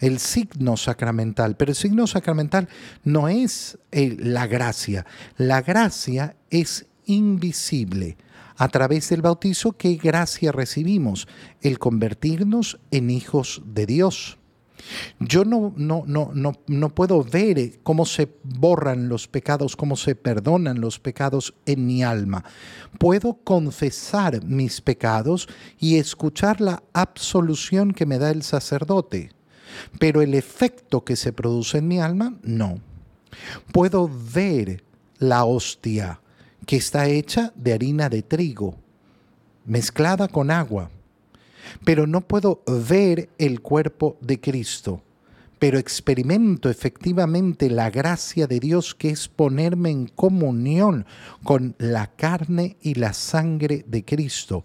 el 0.00 0.18
signo 0.18 0.76
sacramental, 0.76 1.56
pero 1.56 1.70
el 1.70 1.76
signo 1.76 2.06
sacramental 2.06 2.68
no 3.04 3.28
es 3.28 3.78
eh, 3.92 4.16
la 4.18 4.46
gracia, 4.46 5.06
la 5.36 5.62
gracia 5.62 6.36
es 6.50 6.86
invisible. 7.06 8.16
A 8.56 8.68
través 8.68 9.08
del 9.08 9.22
bautizo, 9.22 9.72
¿qué 9.72 9.94
gracia 9.94 10.52
recibimos? 10.52 11.26
El 11.62 11.78
convertirnos 11.78 12.78
en 12.90 13.10
hijos 13.10 13.62
de 13.64 13.86
Dios. 13.86 14.38
Yo 15.20 15.44
no, 15.44 15.72
no, 15.76 16.04
no, 16.06 16.30
no, 16.34 16.52
no 16.66 16.94
puedo 16.94 17.22
ver 17.22 17.80
cómo 17.82 18.06
se 18.06 18.28
borran 18.42 19.08
los 19.08 19.28
pecados, 19.28 19.76
cómo 19.76 19.96
se 19.96 20.14
perdonan 20.14 20.80
los 20.80 20.98
pecados 20.98 21.54
en 21.66 21.86
mi 21.86 22.02
alma. 22.02 22.44
Puedo 22.98 23.34
confesar 23.34 24.44
mis 24.44 24.80
pecados 24.80 25.48
y 25.78 25.96
escuchar 25.96 26.60
la 26.60 26.82
absolución 26.92 27.92
que 27.92 28.06
me 28.06 28.18
da 28.18 28.30
el 28.30 28.42
sacerdote, 28.42 29.30
pero 29.98 30.22
el 30.22 30.34
efecto 30.34 31.04
que 31.04 31.16
se 31.16 31.32
produce 31.32 31.78
en 31.78 31.88
mi 31.88 32.00
alma, 32.00 32.36
no. 32.42 32.80
Puedo 33.72 34.10
ver 34.32 34.84
la 35.18 35.44
hostia 35.44 36.20
que 36.66 36.76
está 36.76 37.08
hecha 37.08 37.52
de 37.56 37.72
harina 37.72 38.08
de 38.08 38.22
trigo, 38.22 38.76
mezclada 39.64 40.28
con 40.28 40.50
agua 40.50 40.90
pero 41.84 42.06
no 42.06 42.20
puedo 42.22 42.62
ver 42.66 43.28
el 43.38 43.60
cuerpo 43.60 44.16
de 44.20 44.40
Cristo, 44.40 45.02
pero 45.58 45.78
experimento 45.78 46.68
efectivamente 46.68 47.70
la 47.70 47.90
gracia 47.90 48.46
de 48.46 48.60
Dios 48.60 48.94
que 48.94 49.10
es 49.10 49.28
ponerme 49.28 49.90
en 49.90 50.08
comunión 50.08 51.06
con 51.44 51.74
la 51.78 52.08
carne 52.08 52.76
y 52.82 52.94
la 52.94 53.12
sangre 53.12 53.84
de 53.86 54.04
Cristo. 54.04 54.64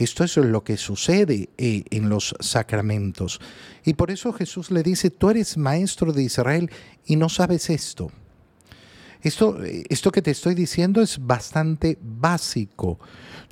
Esto 0.00 0.24
es 0.24 0.38
lo 0.38 0.64
que 0.64 0.78
sucede 0.78 1.50
eh, 1.58 1.84
en 1.90 2.08
los 2.08 2.34
sacramentos. 2.40 3.38
Y 3.84 3.92
por 3.92 4.10
eso 4.10 4.32
Jesús 4.32 4.70
le 4.70 4.82
dice, 4.82 5.10
tú 5.10 5.28
eres 5.28 5.58
maestro 5.58 6.14
de 6.14 6.22
Israel 6.22 6.70
y 7.04 7.16
no 7.16 7.28
sabes 7.28 7.68
esto. 7.68 8.10
Esto, 9.20 9.58
esto 9.62 10.10
que 10.10 10.22
te 10.22 10.30
estoy 10.30 10.54
diciendo 10.54 11.02
es 11.02 11.18
bastante 11.18 11.98
básico. 12.00 12.98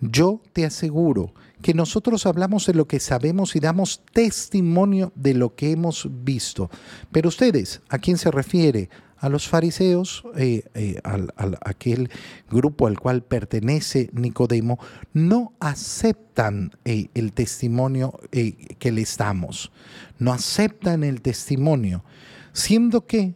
Yo 0.00 0.40
te 0.54 0.64
aseguro 0.64 1.34
que 1.62 1.74
nosotros 1.74 2.26
hablamos 2.26 2.66
de 2.66 2.74
lo 2.74 2.86
que 2.86 3.00
sabemos 3.00 3.56
y 3.56 3.60
damos 3.60 4.02
testimonio 4.12 5.12
de 5.14 5.34
lo 5.34 5.54
que 5.54 5.72
hemos 5.72 6.08
visto. 6.24 6.70
Pero 7.10 7.28
ustedes, 7.28 7.80
¿a 7.88 7.98
quién 7.98 8.18
se 8.18 8.30
refiere? 8.30 8.88
A 9.20 9.28
los 9.28 9.48
fariseos, 9.48 10.22
eh, 10.36 10.62
eh, 10.74 11.00
al, 11.02 11.58
aquel 11.64 12.08
grupo 12.48 12.86
al 12.86 13.00
cual 13.00 13.24
pertenece 13.24 14.10
Nicodemo, 14.12 14.78
no 15.12 15.54
aceptan 15.58 16.70
eh, 16.84 17.08
el 17.14 17.32
testimonio 17.32 18.20
que 18.30 18.92
les 18.92 19.16
damos, 19.16 19.72
no 20.20 20.32
aceptan 20.32 21.02
el 21.02 21.20
testimonio, 21.20 22.04
siendo 22.52 23.06
que 23.06 23.34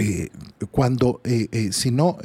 eh, 0.00 0.30
cuando, 0.70 1.20
eh, 1.24 1.48
eh, 1.52 1.72
si, 1.72 1.90
no, 1.90 2.18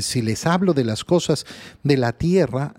si 0.00 0.22
les 0.22 0.46
hablo 0.46 0.72
de 0.72 0.84
las 0.84 1.04
cosas 1.04 1.44
de 1.82 1.96
la 1.96 2.12
tierra, 2.12 2.74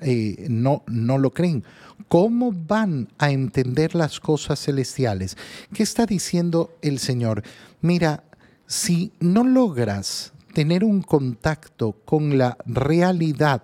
no, 0.49 0.83
no 0.87 1.17
lo 1.17 1.31
creen. 1.31 1.63
¿Cómo 2.07 2.51
van 2.51 3.07
a 3.17 3.31
entender 3.31 3.95
las 3.95 4.19
cosas 4.19 4.59
celestiales? 4.59 5.37
¿Qué 5.73 5.83
está 5.83 6.05
diciendo 6.05 6.71
el 6.81 6.99
Señor? 6.99 7.43
Mira, 7.81 8.23
si 8.65 9.11
no 9.19 9.43
logras 9.43 10.33
tener 10.53 10.83
un 10.83 11.01
contacto 11.01 11.93
con 12.05 12.37
la 12.37 12.57
realidad, 12.65 13.63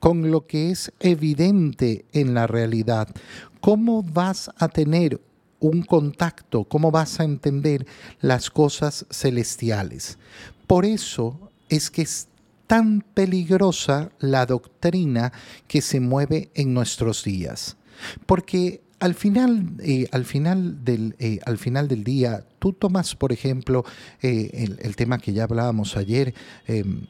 con 0.00 0.30
lo 0.30 0.46
que 0.46 0.70
es 0.70 0.92
evidente 1.00 2.04
en 2.12 2.34
la 2.34 2.46
realidad, 2.46 3.08
¿cómo 3.60 4.02
vas 4.02 4.50
a 4.58 4.68
tener 4.68 5.20
un 5.62 5.82
contacto, 5.82 6.64
cómo 6.64 6.90
vas 6.90 7.20
a 7.20 7.24
entender 7.24 7.86
las 8.20 8.50
cosas 8.50 9.06
celestiales. 9.10 10.18
Por 10.66 10.84
eso 10.84 11.50
es 11.68 11.90
que 11.90 12.02
es 12.02 12.28
tan 12.66 13.02
peligrosa 13.14 14.10
la 14.18 14.44
doctrina 14.44 15.32
que 15.68 15.80
se 15.80 16.00
mueve 16.00 16.50
en 16.54 16.74
nuestros 16.74 17.24
días. 17.24 17.76
Porque 18.26 18.82
al 18.98 19.14
final, 19.14 19.74
eh, 19.80 20.08
al, 20.10 20.24
final 20.24 20.84
del, 20.84 21.14
eh, 21.18 21.38
al 21.46 21.58
final 21.58 21.86
del 21.86 22.02
día, 22.02 22.44
tú 22.58 22.72
tomas, 22.72 23.14
por 23.14 23.32
ejemplo, 23.32 23.84
eh, 24.20 24.76
el, 24.80 24.96
tema 24.96 25.18
que 25.18 25.32
ya 25.32 25.44
hablábamos 25.44 25.96
ayer, 25.96 26.34
em, 26.66 27.06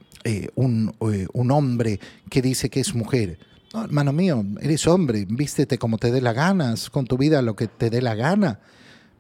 un, 0.55 0.95
un 1.33 1.51
hombre 1.51 1.99
que 2.31 2.43
dice 2.43 2.71
que 2.71 2.79
es 2.81 2.95
mujer 2.95 3.39
hermano 3.75 4.13
mío, 4.13 4.45
eres 4.61 4.87
hombre, 4.87 5.27
vístete 5.29 5.79
como 5.79 5.99
te 5.99 6.11
dé 6.11 6.21
la 6.21 6.33
gana, 6.33 6.75
con 6.91 7.07
tu 7.07 7.17
vida 7.17 7.41
lo 7.41 7.57
que 7.57 7.69
te 7.69 7.89
dé 7.89 8.03
la 8.03 8.15
gana, 8.15 8.61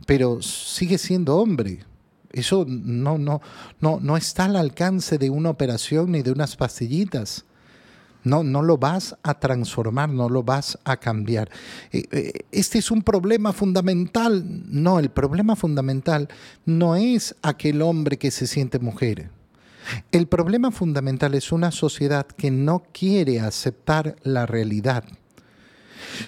pero 0.06 0.42
sigue 0.42 0.98
siendo 0.98 1.36
hombre. 1.36 1.84
Eso 2.32 2.64
no, 2.66 3.18
no, 3.18 3.40
no, 3.80 3.98
no 4.00 4.16
está 4.16 4.46
al 4.46 4.56
alcance 4.56 5.18
de 5.18 5.30
una 5.30 5.50
operación 5.50 6.12
ni 6.12 6.22
de 6.22 6.32
unas 6.32 6.56
pastillitas. 6.56 7.44
No, 8.24 8.44
no 8.44 8.62
lo 8.62 8.78
vas 8.78 9.16
a 9.22 9.38
transformar, 9.40 10.08
no 10.08 10.28
lo 10.28 10.42
vas 10.42 10.78
a 10.84 10.96
cambiar. 10.96 11.50
Eh, 11.90 12.04
eh, 12.12 12.32
este 12.52 12.78
es 12.78 12.90
un 12.90 13.02
problema 13.02 13.52
fundamental. 13.52 14.44
No, 14.68 14.98
el 14.98 15.10
problema 15.10 15.56
fundamental 15.56 16.28
no 16.64 16.94
es 16.94 17.34
aquel 17.42 17.82
hombre 17.82 18.18
que 18.18 18.30
se 18.30 18.46
siente 18.46 18.78
mujer. 18.78 19.30
El 20.10 20.26
problema 20.26 20.70
fundamental 20.70 21.34
es 21.34 21.52
una 21.52 21.70
sociedad 21.70 22.26
que 22.26 22.50
no 22.50 22.82
quiere 22.92 23.40
aceptar 23.40 24.16
la 24.22 24.46
realidad. 24.46 25.04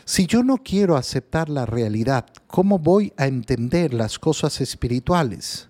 Si 0.04 0.26
yo 0.26 0.42
no 0.42 0.58
quiero 0.58 0.96
aceptar 0.96 1.48
la 1.48 1.66
realidad, 1.66 2.26
¿cómo 2.46 2.78
voy 2.78 3.12
a 3.16 3.26
entender 3.26 3.92
las 3.92 4.18
cosas 4.18 4.60
espirituales? 4.60 5.68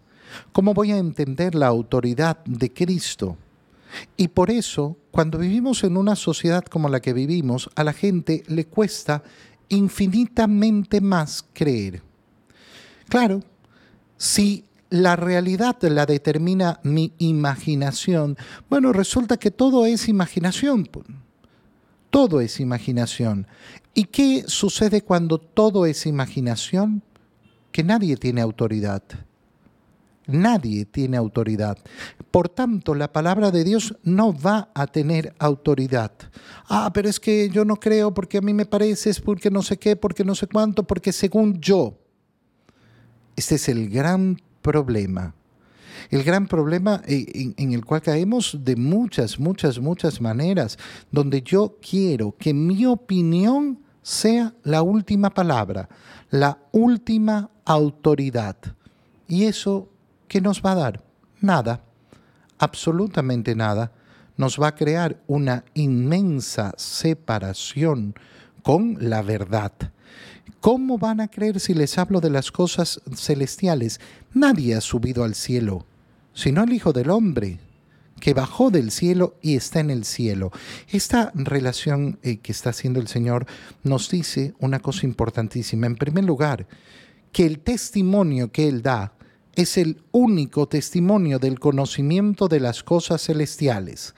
¿Cómo 0.52 0.74
voy 0.74 0.92
a 0.92 0.98
entender 0.98 1.54
la 1.54 1.66
autoridad 1.66 2.44
de 2.44 2.72
Cristo? 2.72 3.36
Y 4.16 4.28
por 4.28 4.50
eso, 4.50 4.96
cuando 5.10 5.38
vivimos 5.38 5.84
en 5.84 5.96
una 5.96 6.16
sociedad 6.16 6.64
como 6.64 6.88
la 6.88 7.00
que 7.00 7.12
vivimos, 7.12 7.70
a 7.76 7.84
la 7.84 7.92
gente 7.92 8.42
le 8.48 8.66
cuesta 8.66 9.22
infinitamente 9.68 11.00
más 11.00 11.44
creer. 11.52 12.02
Claro, 13.08 13.40
si 14.16 14.64
la 14.94 15.16
realidad 15.16 15.76
la 15.82 16.06
determina 16.06 16.78
mi 16.84 17.14
imaginación. 17.18 18.36
Bueno, 18.70 18.92
resulta 18.92 19.38
que 19.38 19.50
todo 19.50 19.86
es 19.86 20.08
imaginación. 20.08 20.88
Todo 22.10 22.40
es 22.40 22.60
imaginación. 22.60 23.48
¿Y 23.92 24.04
qué 24.04 24.44
sucede 24.46 25.02
cuando 25.02 25.38
todo 25.38 25.84
es 25.84 26.06
imaginación? 26.06 27.02
Que 27.72 27.82
nadie 27.82 28.16
tiene 28.16 28.40
autoridad. 28.40 29.02
Nadie 30.28 30.84
tiene 30.84 31.16
autoridad. 31.16 31.76
Por 32.30 32.48
tanto, 32.48 32.94
la 32.94 33.12
palabra 33.12 33.50
de 33.50 33.64
Dios 33.64 33.96
no 34.04 34.32
va 34.32 34.70
a 34.74 34.86
tener 34.86 35.34
autoridad. 35.40 36.12
Ah, 36.68 36.92
pero 36.94 37.08
es 37.08 37.18
que 37.18 37.50
yo 37.50 37.64
no 37.64 37.80
creo 37.80 38.14
porque 38.14 38.38
a 38.38 38.42
mí 38.42 38.54
me 38.54 38.64
parece, 38.64 39.10
es 39.10 39.20
porque 39.20 39.50
no 39.50 39.62
sé 39.62 39.76
qué, 39.76 39.96
porque 39.96 40.24
no 40.24 40.36
sé 40.36 40.46
cuánto, 40.46 40.84
porque 40.84 41.12
según 41.12 41.60
yo. 41.60 41.98
Este 43.34 43.56
es 43.56 43.68
el 43.68 43.90
gran 43.90 44.38
problema. 44.64 45.34
El 46.10 46.24
gran 46.24 46.48
problema 46.48 47.02
eh, 47.06 47.54
en, 47.56 47.72
el 47.72 47.84
cual 47.84 48.02
caemos 48.02 48.58
de 48.60 48.74
muchas, 48.76 49.38
muchas, 49.38 49.78
muchas 49.78 50.20
maneras, 50.20 50.78
donde 51.12 51.42
yo 51.42 51.78
quiero 51.80 52.34
que 52.36 52.52
mi 52.52 52.84
opinión 52.86 53.78
sea 54.02 54.54
la 54.64 54.82
última 54.82 55.30
palabra, 55.30 55.88
la 56.30 56.58
última 56.72 57.50
autoridad. 57.64 58.56
¿Y 59.28 59.44
eso 59.44 59.88
qué 60.28 60.40
nos 60.40 60.60
va 60.62 60.72
a 60.72 60.76
dar? 60.76 61.04
Nada, 61.40 61.84
absolutamente 62.58 63.54
nada. 63.54 63.92
Nos 64.36 64.60
va 64.60 64.68
a 64.68 64.74
crear 64.74 65.22
una 65.26 65.64
inmensa 65.74 66.72
separación 66.76 68.14
con 68.62 68.96
la 68.98 69.22
verdad. 69.22 69.72
¿Cómo 70.60 70.98
van 70.98 71.20
a 71.20 71.28
creer 71.28 71.60
si 71.60 71.74
les 71.74 71.98
hablo 71.98 72.20
de 72.20 72.30
las 72.30 72.50
cosas 72.50 73.00
celestiales? 73.14 74.00
Nadie 74.32 74.74
ha 74.74 74.80
subido 74.80 75.24
al 75.24 75.34
cielo, 75.34 75.86
sino 76.32 76.62
el 76.62 76.72
Hijo 76.72 76.92
del 76.92 77.10
Hombre, 77.10 77.58
que 78.20 78.34
bajó 78.34 78.70
del 78.70 78.90
cielo 78.90 79.36
y 79.42 79.56
está 79.56 79.80
en 79.80 79.90
el 79.90 80.04
cielo. 80.04 80.52
Esta 80.88 81.32
relación 81.34 82.18
eh, 82.22 82.38
que 82.38 82.52
está 82.52 82.70
haciendo 82.70 83.00
el 83.00 83.08
Señor 83.08 83.46
nos 83.82 84.10
dice 84.10 84.54
una 84.58 84.80
cosa 84.80 85.06
importantísima. 85.06 85.86
En 85.86 85.96
primer 85.96 86.24
lugar, 86.24 86.66
que 87.32 87.44
el 87.44 87.58
testimonio 87.58 88.50
que 88.50 88.68
Él 88.68 88.82
da 88.82 89.12
es 89.54 89.76
el 89.76 90.00
único 90.12 90.66
testimonio 90.66 91.38
del 91.38 91.60
conocimiento 91.60 92.48
de 92.48 92.60
las 92.60 92.82
cosas 92.82 93.22
celestiales. 93.22 94.14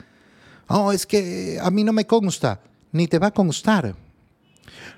Oh, 0.69 0.93
es 0.93 1.07
que 1.07 1.59
a 1.61 1.71
mí 1.71 1.85
no 1.85 1.93
me 1.93 2.07
consta, 2.07 2.61
ni 2.93 3.07
te 3.07 3.19
va 3.19 3.29
a 3.29 3.35
constar 3.35 3.97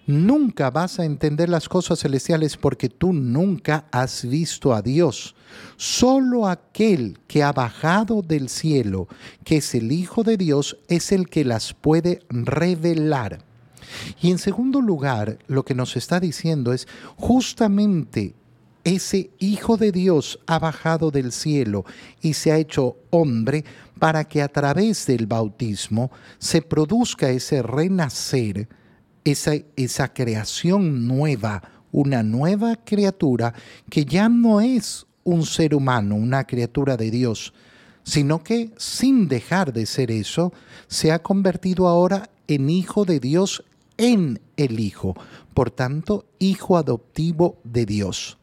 Nunca 0.07 0.70
vas 0.70 0.98
a 0.98 1.05
entender 1.05 1.48
las 1.48 1.68
cosas 1.68 2.01
celestiales 2.01 2.57
porque 2.57 2.88
tú 2.88 3.12
nunca 3.12 3.87
has 3.90 4.24
visto 4.27 4.74
a 4.74 4.83
Dios. 4.83 5.35
Solo 5.77 6.48
aquel 6.48 7.18
que 7.27 7.42
ha 7.42 7.53
bajado 7.53 8.22
del 8.22 8.48
cielo, 8.48 9.09
que 9.44 9.59
es 9.59 9.74
el 9.74 9.92
Hijo 9.92 10.22
de 10.24 10.37
Dios, 10.37 10.79
es 10.88 11.12
el 11.12 11.29
que 11.29 11.44
las 11.44 11.74
puede 11.74 12.20
revelar. 12.29 13.44
Y 14.20 14.31
en 14.31 14.38
segundo 14.38 14.81
lugar, 14.81 15.38
lo 15.46 15.64
que 15.64 15.74
nos 15.74 15.96
está 15.96 16.20
diciendo 16.20 16.72
es 16.72 16.87
justamente 17.16 18.35
ese 18.85 19.31
Hijo 19.38 19.77
de 19.77 19.92
Dios 19.92 20.38
ha 20.46 20.59
bajado 20.59 21.11
del 21.11 21.33
cielo 21.33 21.85
y 22.22 22.35
se 22.35 22.53
ha 22.53 22.59
hecho 22.59 22.96
hombre 23.11 23.64
para 23.98 24.24
que 24.24 24.42
a 24.42 24.48
través 24.48 25.07
del 25.07 25.27
bautismo 25.27 26.11
se 26.38 26.62
produzca 26.62 27.29
ese 27.31 27.62
renacer 27.62 28.68
esa, 29.31 29.53
esa 29.77 30.12
creación 30.12 31.07
nueva, 31.07 31.62
una 31.93 32.23
nueva 32.23 32.77
criatura 32.77 33.55
que 33.91 34.05
ya 34.05 34.29
no 34.29 34.61
es 34.61 35.07
un 35.25 35.45
ser 35.45 35.75
humano, 35.75 36.17
una 36.17 36.45
criatura 36.45 36.97
de 36.97 37.11
Dios, 37.11 37.53
sino 38.03 38.43
que 38.43 38.71
sin 38.77 39.29
dejar 39.29 39.73
de 39.73 39.87
ser 39.87 40.11
eso, 40.11 40.53
se 40.87 41.12
ha 41.12 41.23
convertido 41.23 41.88
ahora 41.88 42.31
en 42.47 42.71
hijo 42.71 43.05
de 43.05 43.21
Dios 43.21 43.64
en 43.99 44.41
el 44.57 44.81
Hijo, 44.81 45.14
por 45.53 45.71
tanto, 45.71 46.25
hijo 46.38 46.77
adoptivo 46.77 47.59
de 47.64 47.85
Dios. 47.85 48.38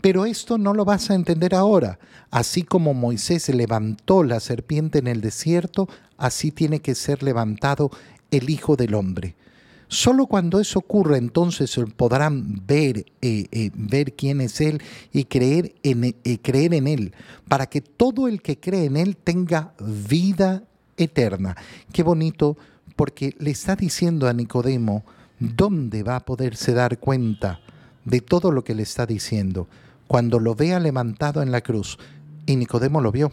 Pero 0.00 0.26
esto 0.26 0.58
no 0.58 0.74
lo 0.74 0.84
vas 0.84 1.10
a 1.10 1.14
entender 1.14 1.54
ahora. 1.54 1.98
Así 2.30 2.62
como 2.62 2.94
Moisés 2.94 3.48
levantó 3.48 4.24
la 4.24 4.40
serpiente 4.40 4.98
en 4.98 5.06
el 5.06 5.20
desierto, 5.20 5.88
así 6.16 6.50
tiene 6.50 6.80
que 6.80 6.94
ser 6.94 7.22
levantado 7.22 7.90
el 8.30 8.50
Hijo 8.50 8.76
del 8.76 8.94
Hombre. 8.94 9.36
Solo 9.88 10.26
cuando 10.26 10.60
eso 10.60 10.78
ocurra 10.78 11.18
entonces 11.18 11.78
podrán 11.96 12.62
ver, 12.66 13.06
eh, 13.20 13.46
eh, 13.50 13.70
ver 13.74 14.14
quién 14.14 14.40
es 14.40 14.60
Él 14.60 14.82
y 15.12 15.24
creer 15.24 15.74
en, 15.82 16.04
eh, 16.04 16.38
creer 16.42 16.74
en 16.74 16.86
Él, 16.86 17.12
para 17.48 17.66
que 17.66 17.80
todo 17.80 18.28
el 18.28 18.42
que 18.42 18.58
cree 18.58 18.86
en 18.86 18.96
Él 18.96 19.16
tenga 19.16 19.74
vida 19.78 20.64
eterna. 20.96 21.56
Qué 21.92 22.02
bonito, 22.02 22.56
porque 22.96 23.34
le 23.38 23.50
está 23.50 23.76
diciendo 23.76 24.28
a 24.28 24.32
Nicodemo 24.32 25.04
dónde 25.38 26.02
va 26.02 26.16
a 26.16 26.24
poderse 26.24 26.72
dar 26.72 26.98
cuenta 26.98 27.60
de 28.04 28.20
todo 28.20 28.50
lo 28.50 28.64
que 28.64 28.74
le 28.74 28.82
está 28.82 29.06
diciendo. 29.06 29.68
Cuando 30.06 30.38
lo 30.38 30.54
vea 30.54 30.80
levantado 30.80 31.42
en 31.42 31.50
la 31.50 31.60
cruz, 31.60 31.98
Y 32.46 32.56
Nicodemo 32.56 33.00
lo 33.00 33.10
vio. 33.10 33.32